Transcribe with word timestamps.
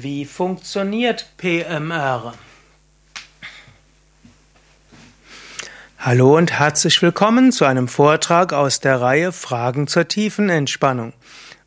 Wie 0.00 0.26
funktioniert 0.26 1.32
PMR? 1.38 2.34
Hallo 5.98 6.36
und 6.36 6.52
herzlich 6.52 7.02
willkommen 7.02 7.50
zu 7.50 7.64
einem 7.64 7.88
Vortrag 7.88 8.52
aus 8.52 8.78
der 8.78 9.00
Reihe 9.00 9.32
Fragen 9.32 9.88
zur 9.88 10.06
tiefen 10.06 10.50
Entspannung. 10.50 11.14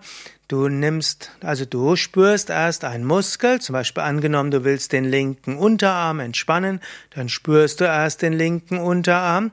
Du 0.49 0.67
nimmst, 0.67 1.29
also 1.41 1.63
du 1.63 1.95
spürst 1.95 2.49
erst 2.49 2.83
einen 2.83 3.05
Muskel, 3.05 3.61
zum 3.61 3.73
Beispiel 3.73 4.01
angenommen, 4.01 4.49
du 4.49 4.63
willst 4.63 4.93
den 4.93 5.05
linken 5.05 5.55
Unterarm 5.55 6.19
entspannen, 6.19 6.81
dann 7.11 7.29
spürst 7.29 7.81
du 7.81 7.85
erst 7.85 8.23
den 8.23 8.33
linken 8.33 8.79
Unterarm, 8.79 9.51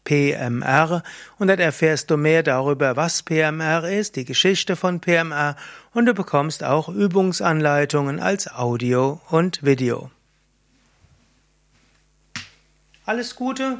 PMR 0.05 1.03
und 1.39 1.47
dort 1.49 1.59
erfährst 1.59 2.09
du 2.09 2.15
mehr 2.15 2.43
darüber, 2.43 2.95
was 2.95 3.23
PMR 3.23 3.89
ist, 3.89 4.15
die 4.15 4.23
Geschichte 4.23 4.77
von 4.77 5.01
PMR 5.01 5.57
und 5.93 6.05
du 6.05 6.13
bekommst 6.13 6.63
auch 6.63 6.87
Übungsanleitungen 6.87 8.21
als 8.21 8.49
Audio 8.49 9.19
und 9.29 9.65
Video. 9.65 10.09
Alles 13.05 13.35
Gute! 13.35 13.79